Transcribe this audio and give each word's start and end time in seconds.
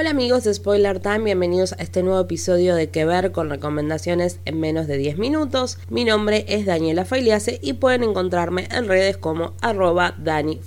Hola 0.00 0.10
amigos 0.10 0.44
de 0.44 0.54
Spoiler 0.54 1.00
Time, 1.00 1.24
bienvenidos 1.24 1.72
a 1.72 1.82
este 1.82 2.04
nuevo 2.04 2.20
episodio 2.20 2.76
de 2.76 2.88
Que 2.88 3.04
Ver 3.04 3.32
con 3.32 3.50
recomendaciones 3.50 4.38
en 4.44 4.60
menos 4.60 4.86
de 4.86 4.96
10 4.96 5.18
minutos. 5.18 5.76
Mi 5.90 6.04
nombre 6.04 6.44
es 6.46 6.66
Daniela 6.66 7.04
Failiase 7.04 7.58
y 7.64 7.72
pueden 7.72 8.04
encontrarme 8.04 8.68
en 8.70 8.86
redes 8.86 9.16
como 9.16 9.54
arroba 9.60 10.14
Dani 10.16 10.60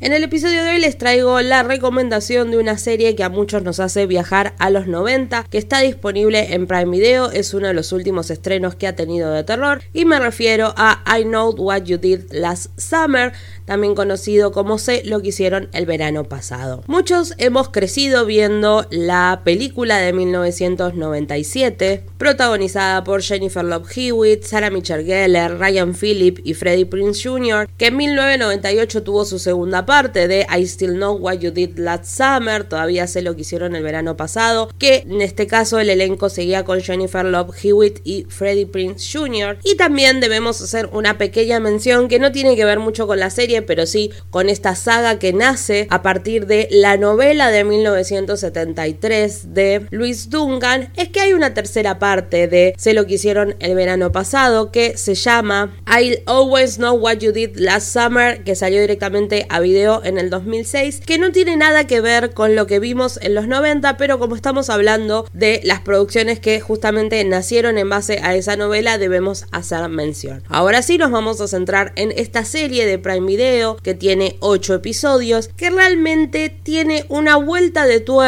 En 0.00 0.12
el 0.12 0.24
episodio 0.24 0.64
de 0.64 0.70
hoy 0.70 0.80
les 0.80 0.98
traigo 0.98 1.40
la 1.40 1.62
recomendación 1.62 2.50
de 2.50 2.58
una 2.58 2.78
serie 2.78 3.14
que 3.14 3.22
a 3.22 3.28
muchos 3.28 3.62
nos 3.62 3.78
hace 3.78 4.06
viajar 4.06 4.56
a 4.58 4.70
los 4.70 4.88
90, 4.88 5.44
que 5.44 5.58
está 5.58 5.78
disponible 5.78 6.52
en 6.52 6.66
Prime 6.66 6.90
Video, 6.90 7.30
es 7.30 7.54
uno 7.54 7.68
de 7.68 7.74
los 7.74 7.92
últimos 7.92 8.28
estrenos 8.28 8.74
que 8.74 8.88
ha 8.88 8.96
tenido 8.96 9.30
de 9.30 9.44
terror 9.44 9.82
y 9.92 10.04
me 10.04 10.18
refiero 10.18 10.74
a 10.76 11.04
I 11.16 11.22
Know 11.22 11.54
What 11.54 11.84
You 11.84 11.98
Did 11.98 12.32
Last 12.32 12.76
Summer, 12.76 13.34
también 13.66 13.94
conocido 13.94 14.50
como 14.50 14.78
Sé 14.78 15.02
lo 15.04 15.22
que 15.22 15.28
hicieron 15.28 15.68
el 15.72 15.86
verano 15.86 16.24
pasado. 16.24 16.82
Muchos 16.88 17.34
hemos 17.38 17.68
crecido 17.68 18.26
viendo 18.26 18.47
la 18.90 19.42
película 19.44 19.98
de 19.98 20.12
1997, 20.12 22.04
protagonizada 22.18 23.04
por 23.04 23.22
Jennifer 23.22 23.64
Love 23.64 23.88
Hewitt, 23.96 24.44
Sarah 24.44 24.70
Michelle 24.70 25.04
Gellar, 25.04 25.58
Ryan 25.58 25.94
Phillip 25.94 26.40
y 26.44 26.54
Freddie 26.54 26.86
Prince 26.86 27.28
Jr., 27.28 27.68
que 27.76 27.86
en 27.86 27.96
1998 27.96 29.02
tuvo 29.02 29.24
su 29.24 29.38
segunda 29.38 29.86
parte 29.86 30.28
de 30.28 30.46
I 30.54 30.66
Still 30.66 30.94
Know 30.94 31.16
What 31.16 31.38
You 31.38 31.50
Did 31.50 31.78
Last 31.78 32.04
Summer, 32.04 32.64
todavía 32.64 33.06
sé 33.06 33.22
lo 33.22 33.34
que 33.34 33.42
hicieron 33.42 33.74
el 33.74 33.82
verano 33.82 34.16
pasado, 34.16 34.70
que 34.78 35.04
en 35.08 35.22
este 35.22 35.46
caso 35.46 35.78
el 35.78 35.90
elenco 35.90 36.28
seguía 36.28 36.64
con 36.64 36.80
Jennifer 36.80 37.24
Love 37.24 37.54
Hewitt 37.62 38.00
y 38.04 38.24
Freddie 38.28 38.66
Prince 38.66 39.18
Jr. 39.18 39.58
Y 39.64 39.76
también 39.76 40.20
debemos 40.20 40.60
hacer 40.60 40.88
una 40.92 41.18
pequeña 41.18 41.60
mención 41.60 42.08
que 42.08 42.18
no 42.18 42.32
tiene 42.32 42.56
que 42.56 42.64
ver 42.64 42.78
mucho 42.78 43.06
con 43.06 43.18
la 43.18 43.30
serie, 43.30 43.62
pero 43.62 43.86
sí 43.86 44.10
con 44.30 44.48
esta 44.48 44.74
saga 44.74 45.18
que 45.18 45.32
nace 45.32 45.86
a 45.90 46.02
partir 46.02 46.46
de 46.46 46.68
la 46.70 46.96
novela 46.96 47.50
de 47.50 47.64
1997 47.64 48.18
1973 48.28 49.54
de 49.54 49.86
Luis 49.90 50.30
Dungan 50.30 50.90
es 50.96 51.08
que 51.08 51.20
hay 51.20 51.32
una 51.32 51.54
tercera 51.54 51.98
parte 51.98 52.07
de 52.16 52.74
Sé 52.76 52.92
lo 52.92 53.06
que 53.06 53.14
hicieron 53.14 53.56
el 53.60 53.74
verano 53.74 54.12
pasado 54.12 54.70
que 54.70 54.96
se 54.98 55.14
llama 55.14 55.74
I'll 55.86 56.20
Always 56.26 56.76
Know 56.76 56.94
What 56.94 57.18
You 57.18 57.32
Did 57.32 57.56
Last 57.56 57.92
Summer 57.92 58.44
que 58.44 58.54
salió 58.54 58.80
directamente 58.80 59.46
a 59.48 59.60
video 59.60 60.04
en 60.04 60.18
el 60.18 60.28
2006 60.28 61.00
que 61.06 61.18
no 61.18 61.32
tiene 61.32 61.56
nada 61.56 61.86
que 61.86 62.02
ver 62.02 62.34
con 62.34 62.54
lo 62.54 62.66
que 62.66 62.78
vimos 62.78 63.18
en 63.22 63.34
los 63.34 63.48
90 63.48 63.96
pero 63.96 64.18
como 64.18 64.36
estamos 64.36 64.68
hablando 64.68 65.26
de 65.32 65.60
las 65.64 65.80
producciones 65.80 66.38
que 66.38 66.60
justamente 66.60 67.24
nacieron 67.24 67.78
en 67.78 67.88
base 67.88 68.20
a 68.22 68.34
esa 68.34 68.56
novela 68.56 68.98
debemos 68.98 69.46
hacer 69.50 69.88
mención. 69.88 70.42
Ahora 70.48 70.82
sí 70.82 70.98
nos 70.98 71.10
vamos 71.10 71.40
a 71.40 71.48
centrar 71.48 71.92
en 71.96 72.12
esta 72.12 72.44
serie 72.44 72.84
de 72.84 72.98
Prime 72.98 73.26
Video 73.26 73.76
que 73.76 73.94
tiene 73.94 74.36
8 74.40 74.74
episodios 74.74 75.48
que 75.56 75.70
realmente 75.70 76.48
tiene 76.62 77.06
una 77.08 77.36
vuelta 77.36 77.86
de 77.86 78.00
tu 78.00 78.18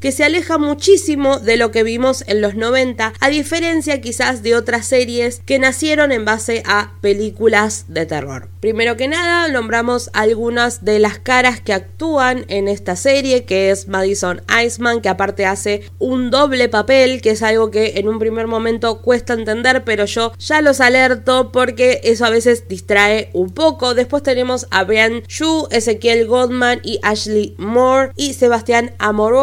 que 0.00 0.12
se 0.12 0.24
aleja 0.24 0.56
muchísimo 0.56 1.38
de 1.38 1.56
lo 1.56 1.70
que 1.70 1.82
vimos 1.82 2.24
en 2.26 2.40
los 2.40 2.54
90, 2.54 3.12
a 3.20 3.28
diferencia 3.28 4.00
quizás 4.00 4.42
de 4.42 4.54
otras 4.54 4.86
series 4.86 5.40
que 5.44 5.58
nacieron 5.58 6.12
en 6.12 6.24
base 6.24 6.62
a 6.66 6.92
películas 7.00 7.84
de 7.88 8.06
terror. 8.06 8.48
Primero 8.60 8.96
que 8.96 9.06
nada, 9.06 9.48
nombramos 9.48 10.10
algunas 10.12 10.84
de 10.84 10.98
las 10.98 11.18
caras 11.18 11.60
que 11.60 11.72
actúan 11.72 12.44
en 12.48 12.66
esta 12.66 12.96
serie, 12.96 13.44
que 13.44 13.70
es 13.70 13.86
Madison 13.86 14.42
Iceman, 14.64 15.00
que 15.00 15.08
aparte 15.08 15.46
hace 15.46 15.82
un 15.98 16.30
doble 16.30 16.68
papel, 16.68 17.20
que 17.20 17.30
es 17.30 17.42
algo 17.42 17.70
que 17.70 17.94
en 17.96 18.08
un 18.08 18.18
primer 18.18 18.48
momento 18.48 19.02
cuesta 19.02 19.34
entender, 19.34 19.84
pero 19.84 20.06
yo 20.06 20.32
ya 20.38 20.62
los 20.62 20.80
alerto 20.80 21.52
porque 21.52 22.00
eso 22.02 22.24
a 22.24 22.30
veces 22.30 22.68
distrae 22.68 23.30
un 23.34 23.50
poco. 23.50 23.94
Después 23.94 24.22
tenemos 24.22 24.66
a 24.70 24.84
Brian 24.84 25.22
Yu, 25.28 25.68
Ezequiel 25.70 26.26
Goldman 26.26 26.80
y 26.82 26.98
Ashley 27.02 27.54
Moore 27.58 28.10
y 28.16 28.34
Sebastián 28.34 28.94
Amor 28.98 29.36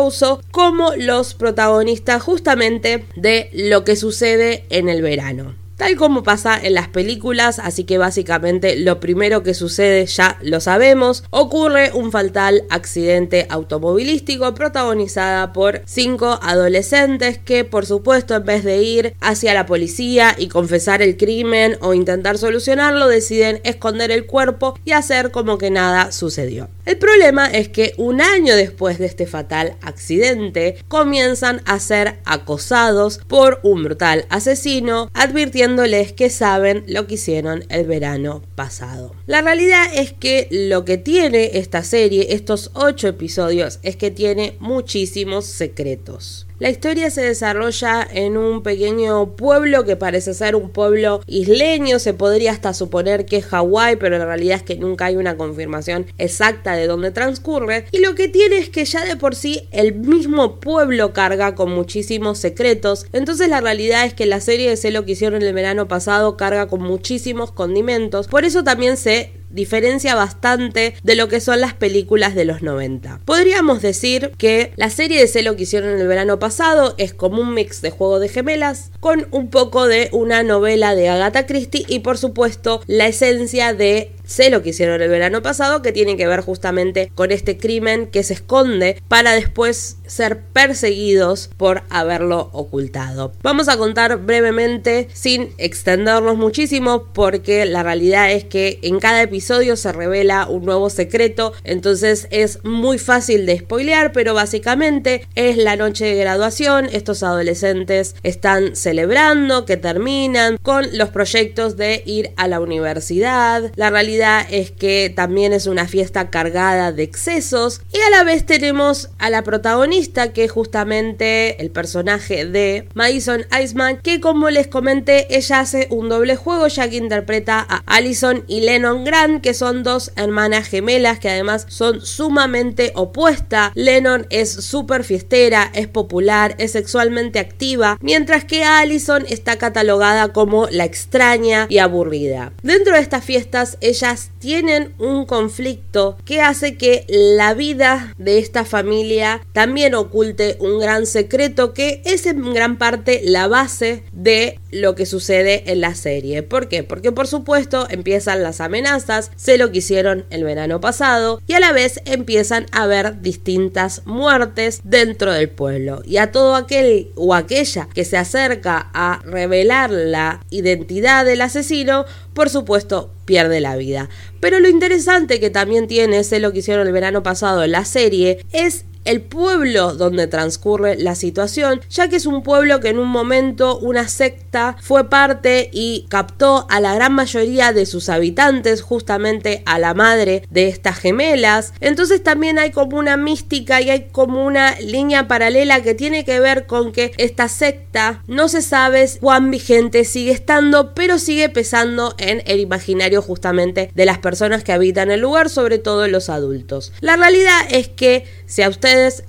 como 0.51 0.93
los 0.97 1.33
protagonistas 1.33 2.21
justamente 2.21 3.05
de 3.15 3.49
lo 3.69 3.85
que 3.85 3.95
sucede 3.95 4.65
en 4.69 4.89
el 4.89 5.01
verano 5.01 5.55
tal 5.83 5.97
como 5.97 6.23
pasa 6.23 6.57
en 6.63 6.75
las 6.75 6.87
películas, 6.87 7.59
así 7.59 7.83
que 7.83 7.97
básicamente 7.97 8.77
lo 8.77 9.01
primero 9.01 9.43
que 9.43 9.53
sucede 9.53 10.05
ya 10.05 10.37
lo 10.41 10.61
sabemos, 10.61 11.25
ocurre 11.29 11.91
un 11.93 12.09
fatal 12.09 12.63
accidente 12.69 13.47
automovilístico 13.49 14.53
protagonizada 14.53 15.51
por 15.51 15.81
cinco 15.83 16.39
adolescentes 16.41 17.37
que 17.37 17.65
por 17.65 17.85
supuesto 17.85 18.33
en 18.33 18.45
vez 18.45 18.63
de 18.63 18.81
ir 18.81 19.13
hacia 19.19 19.53
la 19.53 19.65
policía 19.65 20.33
y 20.37 20.47
confesar 20.47 21.01
el 21.01 21.17
crimen 21.17 21.75
o 21.81 21.93
intentar 21.93 22.37
solucionarlo, 22.37 23.09
deciden 23.09 23.59
esconder 23.65 24.09
el 24.09 24.25
cuerpo 24.25 24.79
y 24.85 24.91
hacer 24.91 25.31
como 25.31 25.57
que 25.57 25.69
nada 25.69 26.13
sucedió. 26.13 26.69
El 26.85 26.97
problema 26.97 27.47
es 27.47 27.67
que 27.67 27.93
un 27.97 28.21
año 28.21 28.55
después 28.55 28.99
de 28.99 29.05
este 29.05 29.25
fatal 29.25 29.75
accidente 29.81 30.77
comienzan 30.87 31.61
a 31.65 31.79
ser 31.79 32.19
acosados 32.23 33.19
por 33.27 33.59
un 33.63 33.83
brutal 33.83 34.25
asesino 34.29 35.09
advirtiendo 35.13 35.72
que 36.13 36.29
saben 36.29 36.83
lo 36.87 37.07
que 37.07 37.15
hicieron 37.15 37.63
el 37.69 37.85
verano 37.85 38.41
pasado. 38.55 39.15
La 39.25 39.41
realidad 39.41 39.85
es 39.93 40.13
que 40.13 40.47
lo 40.51 40.85
que 40.85 40.97
tiene 40.97 41.51
esta 41.53 41.83
serie, 41.83 42.27
estos 42.31 42.71
ocho 42.73 43.07
episodios, 43.07 43.79
es 43.83 43.95
que 43.95 44.11
tiene 44.11 44.55
muchísimos 44.59 45.45
secretos. 45.45 46.47
La 46.63 46.69
historia 46.69 47.09
se 47.09 47.19
desarrolla 47.19 48.07
en 48.09 48.37
un 48.37 48.63
pequeño 48.63 49.35
pueblo 49.35 49.83
que 49.83 49.97
parece 49.97 50.33
ser 50.33 50.55
un 50.55 50.69
pueblo 50.69 51.21
isleño, 51.27 51.99
se 51.99 52.13
podría 52.13 52.53
hasta 52.53 52.73
suponer 52.73 53.25
que 53.25 53.35
es 53.35 53.45
Hawái, 53.47 53.97
pero 53.97 54.17
la 54.17 54.23
realidad 54.23 54.55
es 54.55 54.63
que 54.63 54.77
nunca 54.77 55.07
hay 55.07 55.17
una 55.17 55.35
confirmación 55.35 56.05
exacta 56.17 56.77
de 56.77 56.87
dónde 56.87 57.11
transcurre. 57.11 57.83
Y 57.91 57.97
lo 57.97 58.15
que 58.15 58.29
tiene 58.29 58.59
es 58.59 58.69
que 58.69 58.85
ya 58.85 59.03
de 59.03 59.17
por 59.17 59.35
sí 59.35 59.67
el 59.71 59.93
mismo 59.93 60.61
pueblo 60.61 61.11
carga 61.11 61.53
con 61.53 61.69
muchísimos 61.69 62.39
secretos. 62.39 63.07
Entonces 63.11 63.49
la 63.49 63.59
realidad 63.59 64.05
es 64.05 64.13
que 64.13 64.25
la 64.25 64.39
serie 64.39 64.69
de 64.69 64.77
Sé 64.77 64.91
lo 64.91 65.03
que 65.03 65.11
hicieron 65.11 65.41
el 65.41 65.53
verano 65.53 65.89
pasado 65.89 66.37
carga 66.37 66.67
con 66.69 66.81
muchísimos 66.81 67.51
condimentos. 67.51 68.29
Por 68.29 68.45
eso 68.45 68.63
también 68.63 68.95
se 68.95 69.42
diferencia 69.53 70.15
bastante 70.15 70.95
de 71.03 71.15
lo 71.15 71.29
que 71.29 71.39
son 71.39 71.61
las 71.61 71.73
películas 71.73 72.35
de 72.35 72.45
los 72.45 72.61
90. 72.61 73.21
Podríamos 73.23 73.81
decir 73.81 74.31
que 74.37 74.73
la 74.75 74.89
serie 74.89 75.19
de 75.19 75.27
Celo 75.27 75.55
que 75.55 75.63
hicieron 75.63 75.99
el 75.99 76.07
verano 76.07 76.39
pasado 76.39 76.95
es 76.97 77.13
como 77.13 77.41
un 77.41 77.53
mix 77.53 77.81
de 77.81 77.91
juego 77.91 78.19
de 78.19 78.29
gemelas 78.29 78.91
con 78.99 79.27
un 79.31 79.49
poco 79.49 79.87
de 79.87 80.09
una 80.11 80.43
novela 80.43 80.95
de 80.95 81.09
Agatha 81.09 81.45
Christie 81.45 81.85
y 81.87 81.99
por 81.99 82.17
supuesto 82.17 82.81
la 82.87 83.07
esencia 83.07 83.73
de 83.73 84.11
sé 84.33 84.49
lo 84.49 84.63
que 84.63 84.69
hicieron 84.69 85.01
el 85.01 85.09
verano 85.09 85.43
pasado, 85.43 85.83
que 85.83 85.91
tiene 85.91 86.17
que 86.17 86.27
ver 86.27 86.41
justamente 86.41 87.11
con 87.13 87.31
este 87.31 87.57
crimen 87.57 88.07
que 88.07 88.23
se 88.23 88.33
esconde 88.33 89.01
para 89.07 89.33
después 89.33 89.97
ser 90.07 90.41
perseguidos 90.41 91.51
por 91.55 91.83
haberlo 91.89 92.49
ocultado. 92.51 93.31
Vamos 93.43 93.69
a 93.69 93.77
contar 93.77 94.17
brevemente, 94.17 95.07
sin 95.13 95.53
extendernos 95.59 96.35
muchísimo, 96.35 97.05
porque 97.13 97.65
la 97.65 97.83
realidad 97.83 98.31
es 98.31 98.43
que 98.43 98.79
en 98.81 98.99
cada 98.99 99.21
episodio 99.21 99.75
se 99.75 99.91
revela 99.91 100.47
un 100.47 100.65
nuevo 100.65 100.89
secreto, 100.89 101.53
entonces 101.63 102.27
es 102.31 102.63
muy 102.63 102.97
fácil 102.97 103.45
de 103.45 103.59
spoilear, 103.59 104.13
pero 104.13 104.33
básicamente 104.33 105.27
es 105.35 105.57
la 105.57 105.75
noche 105.75 106.05
de 106.05 106.15
graduación, 106.15 106.89
estos 106.91 107.21
adolescentes 107.21 108.15
están 108.23 108.75
celebrando 108.75 109.65
que 109.65 109.77
terminan 109.77 110.57
con 110.57 110.97
los 110.97 111.09
proyectos 111.09 111.77
de 111.77 112.01
ir 112.05 112.31
a 112.35 112.47
la 112.47 112.59
universidad, 112.59 113.71
la 113.75 113.91
realidad 113.91 114.22
es 114.23 114.71
que 114.71 115.11
también 115.13 115.51
es 115.51 115.67
una 115.67 115.85
fiesta 115.85 116.29
cargada 116.29 116.91
de 116.91 117.03
excesos 117.03 117.81
y 117.91 117.99
a 117.99 118.09
la 118.09 118.23
vez 118.23 118.45
tenemos 118.45 119.09
a 119.19 119.29
la 119.29 119.43
protagonista 119.43 120.31
que 120.31 120.45
es 120.45 120.51
justamente 120.51 121.61
el 121.61 121.71
personaje 121.71 122.45
de 122.45 122.87
Madison 122.93 123.45
Iceman 123.61 123.97
que 123.97 124.21
como 124.21 124.49
les 124.49 124.67
comenté 124.67 125.35
ella 125.35 125.59
hace 125.59 125.87
un 125.89 126.07
doble 126.07 126.37
juego 126.37 126.67
ya 126.67 126.89
que 126.89 126.95
interpreta 126.95 127.65
a 127.67 127.83
Allison 127.85 128.45
y 128.47 128.61
Lennon 128.61 129.03
Grant 129.03 129.43
que 129.43 129.53
son 129.53 129.83
dos 129.83 130.11
hermanas 130.15 130.69
gemelas 130.69 131.19
que 131.19 131.29
además 131.29 131.65
son 131.67 131.99
sumamente 131.99 132.93
opuestas 132.95 133.71
Lennon 133.75 134.25
es 134.29 134.51
súper 134.51 135.03
fiestera 135.03 135.69
es 135.73 135.87
popular 135.87 136.55
es 136.59 136.71
sexualmente 136.71 137.39
activa 137.39 137.97
mientras 138.01 138.45
que 138.45 138.63
Allison 138.63 139.25
está 139.27 139.57
catalogada 139.57 140.31
como 140.31 140.67
la 140.69 140.85
extraña 140.85 141.67
y 141.69 141.79
aburrida. 141.79 142.53
Dentro 142.61 142.95
de 142.95 143.01
estas 143.01 143.25
fiestas 143.25 143.77
ella 143.81 144.02
tienen 144.39 144.93
un 144.99 145.25
conflicto 145.25 146.17
que 146.25 146.41
hace 146.41 146.77
que 146.77 147.05
la 147.07 147.53
vida 147.53 148.13
de 148.17 148.37
esta 148.37 148.65
familia 148.65 149.41
también 149.53 149.95
oculte 149.95 150.57
un 150.59 150.77
gran 150.79 151.05
secreto 151.05 151.73
que 151.73 152.01
es 152.03 152.25
en 152.25 152.53
gran 152.53 152.77
parte 152.77 153.21
la 153.23 153.47
base 153.47 154.03
de 154.11 154.59
lo 154.71 154.95
que 154.95 155.05
sucede 155.05 155.71
en 155.71 155.79
la 155.79 155.95
serie. 155.95 156.43
¿Por 156.43 156.67
qué? 156.67 156.83
Porque 156.83 157.13
por 157.13 157.27
supuesto 157.27 157.87
empiezan 157.89 158.43
las 158.43 158.59
amenazas, 158.59 159.31
sé 159.37 159.57
lo 159.57 159.71
que 159.71 159.77
hicieron 159.77 160.25
el 160.31 160.43
verano 160.43 160.81
pasado 160.81 161.41
y 161.47 161.53
a 161.53 161.61
la 161.61 161.71
vez 161.71 162.01
empiezan 162.05 162.65
a 162.71 162.83
haber 162.83 163.21
distintas 163.21 164.01
muertes 164.05 164.81
dentro 164.83 165.31
del 165.31 165.49
pueblo. 165.49 166.01
Y 166.05 166.17
a 166.17 166.31
todo 166.31 166.55
aquel 166.55 167.11
o 167.15 167.33
aquella 167.33 167.87
que 167.93 168.03
se 168.03 168.17
acerca 168.17 168.89
a 168.93 169.21
revelar 169.23 169.91
la 169.91 170.41
identidad 170.49 171.23
del 171.23 171.41
asesino, 171.41 172.05
por 172.33 172.49
supuesto 172.49 173.12
pierde 173.25 173.59
la 173.61 173.75
vida. 173.75 174.09
Pero 174.39 174.59
lo 174.59 174.69
interesante 174.69 175.39
que 175.39 175.49
también 175.49 175.87
tiene, 175.87 176.23
sé 176.23 176.39
lo 176.39 176.51
que 176.51 176.59
hicieron 176.59 176.87
el 176.87 176.93
verano 176.93 177.23
pasado 177.23 177.63
en 177.63 177.71
la 177.71 177.85
serie, 177.85 178.45
es 178.51 178.85
el 179.05 179.21
pueblo 179.21 179.95
donde 179.95 180.27
transcurre 180.27 180.95
la 180.97 181.15
situación, 181.15 181.81
ya 181.89 182.07
que 182.07 182.17
es 182.17 182.25
un 182.25 182.43
pueblo 182.43 182.79
que 182.79 182.89
en 182.89 182.99
un 182.99 183.09
momento 183.09 183.77
una 183.79 184.07
secta 184.07 184.75
fue 184.81 185.09
parte 185.09 185.69
y 185.71 186.05
captó 186.09 186.67
a 186.69 186.79
la 186.79 186.95
gran 186.95 187.13
mayoría 187.13 187.73
de 187.73 187.85
sus 187.85 188.09
habitantes, 188.09 188.81
justamente 188.81 189.63
a 189.65 189.79
la 189.79 189.93
madre 189.93 190.45
de 190.49 190.67
estas 190.67 190.97
gemelas. 190.97 191.73
Entonces 191.79 192.23
también 192.23 192.59
hay 192.59 192.71
como 192.71 192.97
una 192.97 193.17
mística 193.17 193.81
y 193.81 193.89
hay 193.89 194.09
como 194.11 194.45
una 194.45 194.79
línea 194.79 195.27
paralela 195.27 195.81
que 195.81 195.93
tiene 195.93 196.25
que 196.25 196.39
ver 196.39 196.65
con 196.65 196.91
que 196.91 197.11
esta 197.17 197.47
secta 197.47 198.23
no 198.27 198.47
se 198.47 198.61
sabe 198.61 199.03
cuán 199.19 199.51
vigente 199.51 200.05
sigue 200.05 200.31
estando, 200.31 200.93
pero 200.93 201.19
sigue 201.19 201.49
pesando 201.49 202.15
en 202.17 202.41
el 202.45 202.59
imaginario 202.59 203.21
justamente 203.21 203.91
de 203.93 204.05
las 204.05 204.19
personas 204.19 204.63
que 204.63 204.71
habitan 204.71 205.11
el 205.11 205.21
lugar, 205.21 205.49
sobre 205.49 205.77
todo 205.77 206.07
los 206.07 206.29
adultos. 206.29 206.93
La 207.01 207.15
realidad 207.15 207.59
es 207.69 207.87
que 207.87 208.25
si 208.45 208.61
a 208.61 208.69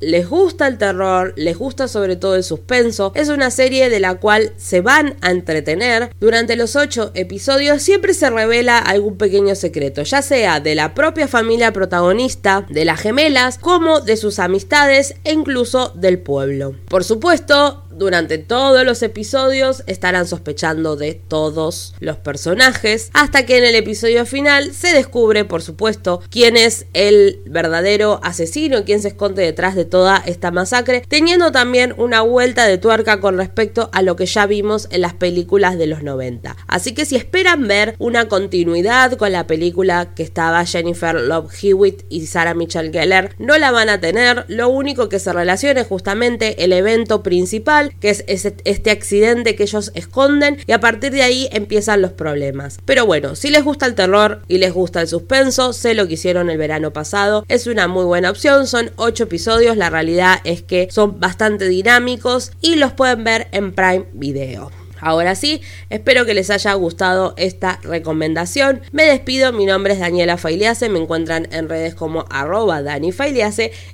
les 0.00 0.28
gusta 0.28 0.66
el 0.66 0.78
terror, 0.78 1.32
les 1.36 1.56
gusta 1.56 1.88
sobre 1.88 2.16
todo 2.16 2.36
el 2.36 2.44
suspenso, 2.44 3.12
es 3.14 3.28
una 3.28 3.50
serie 3.50 3.90
de 3.90 4.00
la 4.00 4.16
cual 4.16 4.52
se 4.56 4.80
van 4.80 5.16
a 5.20 5.30
entretener. 5.30 6.10
Durante 6.20 6.56
los 6.56 6.76
ocho 6.76 7.10
episodios 7.14 7.82
siempre 7.82 8.14
se 8.14 8.30
revela 8.30 8.78
algún 8.78 9.16
pequeño 9.16 9.54
secreto, 9.54 10.02
ya 10.02 10.22
sea 10.22 10.60
de 10.60 10.74
la 10.74 10.94
propia 10.94 11.28
familia 11.28 11.72
protagonista, 11.72 12.66
de 12.68 12.84
las 12.84 13.00
gemelas, 13.00 13.58
como 13.58 14.00
de 14.00 14.16
sus 14.16 14.38
amistades 14.38 15.14
e 15.24 15.32
incluso 15.32 15.92
del 15.94 16.18
pueblo. 16.18 16.74
Por 16.88 17.04
supuesto, 17.04 17.83
durante 17.96 18.38
todos 18.38 18.84
los 18.84 19.02
episodios 19.02 19.82
estarán 19.86 20.26
sospechando 20.26 20.96
de 20.96 21.14
todos 21.14 21.94
los 22.00 22.16
personajes, 22.16 23.10
hasta 23.12 23.46
que 23.46 23.58
en 23.58 23.64
el 23.64 23.74
episodio 23.74 24.26
final 24.26 24.72
se 24.72 24.92
descubre, 24.92 25.44
por 25.44 25.62
supuesto, 25.62 26.22
quién 26.30 26.56
es 26.56 26.86
el 26.92 27.40
verdadero 27.46 28.20
asesino, 28.22 28.84
quién 28.84 29.00
se 29.00 29.08
esconde 29.08 29.42
detrás 29.42 29.74
de 29.74 29.84
toda 29.84 30.22
esta 30.26 30.50
masacre, 30.50 31.02
teniendo 31.08 31.52
también 31.52 31.94
una 31.96 32.20
vuelta 32.22 32.66
de 32.66 32.78
tuerca 32.78 33.20
con 33.20 33.36
respecto 33.36 33.90
a 33.92 34.02
lo 34.02 34.16
que 34.16 34.26
ya 34.26 34.46
vimos 34.46 34.88
en 34.90 35.00
las 35.00 35.14
películas 35.14 35.78
de 35.78 35.86
los 35.86 36.02
90. 36.02 36.56
Así 36.66 36.94
que 36.94 37.04
si 37.04 37.16
esperan 37.16 37.66
ver 37.68 37.94
una 37.98 38.28
continuidad 38.28 39.12
con 39.12 39.32
la 39.32 39.46
película 39.46 40.14
que 40.14 40.22
estaba 40.22 40.64
Jennifer 40.64 41.14
Love 41.14 41.52
Hewitt 41.62 42.02
y 42.08 42.26
Sarah 42.26 42.54
Michelle 42.54 42.92
Gellar, 42.92 43.34
no 43.38 43.58
la 43.58 43.70
van 43.70 43.88
a 43.88 44.00
tener, 44.00 44.44
lo 44.48 44.68
único 44.68 45.08
que 45.08 45.18
se 45.18 45.32
relaciona 45.32 45.82
es 45.82 45.86
justamente 45.86 46.64
el 46.64 46.72
evento 46.72 47.22
principal 47.22 47.83
que 48.00 48.10
es 48.10 48.24
este 48.26 48.90
accidente 48.90 49.56
que 49.56 49.64
ellos 49.64 49.92
esconden 49.94 50.58
y 50.66 50.72
a 50.72 50.80
partir 50.80 51.12
de 51.12 51.22
ahí 51.22 51.48
empiezan 51.52 52.02
los 52.02 52.12
problemas. 52.12 52.78
Pero 52.84 53.06
bueno, 53.06 53.36
si 53.36 53.50
les 53.50 53.64
gusta 53.64 53.86
el 53.86 53.94
terror 53.94 54.42
y 54.48 54.58
les 54.58 54.72
gusta 54.72 55.00
el 55.00 55.08
suspenso, 55.08 55.72
sé 55.72 55.94
lo 55.94 56.06
que 56.06 56.14
hicieron 56.14 56.50
el 56.50 56.58
verano 56.58 56.92
pasado, 56.92 57.44
es 57.48 57.66
una 57.66 57.88
muy 57.88 58.04
buena 58.04 58.30
opción, 58.30 58.66
son 58.66 58.90
8 58.96 59.24
episodios, 59.24 59.76
la 59.76 59.90
realidad 59.90 60.40
es 60.44 60.62
que 60.62 60.88
son 60.90 61.20
bastante 61.20 61.68
dinámicos 61.68 62.52
y 62.60 62.76
los 62.76 62.92
pueden 62.92 63.24
ver 63.24 63.48
en 63.52 63.72
Prime 63.72 64.06
Video. 64.12 64.83
Ahora 65.04 65.34
sí, 65.34 65.60
espero 65.90 66.24
que 66.24 66.32
les 66.32 66.48
haya 66.48 66.72
gustado 66.72 67.34
esta 67.36 67.78
recomendación. 67.82 68.80
Me 68.90 69.04
despido, 69.04 69.52
mi 69.52 69.66
nombre 69.66 69.92
es 69.92 70.00
Daniela 70.00 70.38
Failiase, 70.38 70.88
me 70.88 70.98
encuentran 70.98 71.46
en 71.52 71.68
redes 71.68 71.94
como 71.94 72.24
arroba 72.30 72.80
Dani 72.80 73.12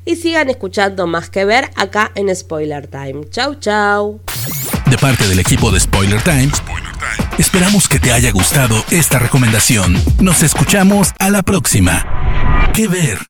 y 0.04 0.16
sigan 0.16 0.50
escuchando 0.50 1.08
más 1.08 1.28
que 1.28 1.44
ver 1.44 1.68
acá 1.74 2.12
en 2.14 2.34
Spoiler 2.34 2.86
Time. 2.86 3.28
Chau, 3.28 3.56
chau. 3.56 4.20
De 4.88 4.96
parte 4.98 5.26
del 5.26 5.40
equipo 5.40 5.72
de 5.72 5.80
Spoiler 5.80 6.22
Time, 6.22 6.50
esperamos 7.38 7.88
que 7.88 7.98
te 7.98 8.12
haya 8.12 8.30
gustado 8.30 8.76
esta 8.92 9.18
recomendación. 9.18 10.00
Nos 10.20 10.44
escuchamos 10.44 11.10
a 11.18 11.30
la 11.30 11.42
próxima. 11.42 12.70
¿Qué 12.72 12.86
ver? 12.86 13.29